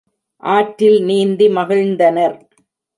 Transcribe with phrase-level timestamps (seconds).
[0.43, 2.37] ஆற்றில் நீந்தி மகிழ்ந்தனர்.